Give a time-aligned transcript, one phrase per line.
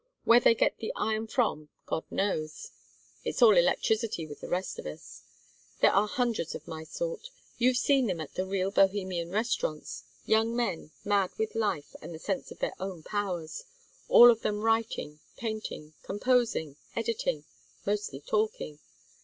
[0.23, 2.71] Where they get the iron from God knows.
[3.23, 5.21] It's all electricity with the rest of us.
[5.79, 7.29] There are hundreds of my sort.
[7.59, 12.17] You've seen them at the real Bohemian restaurants; young men mad with life and the
[12.17, 13.65] sense of their own powers;
[14.09, 17.43] all of them writing, painting, composing, editing
[17.85, 18.79] mostly talking.